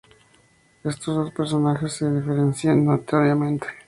Estos 0.83 1.15
dos 1.15 1.31
personajes 1.31 1.93
se 1.93 2.11
diferencian 2.11 2.85
notoriamente. 2.85 3.67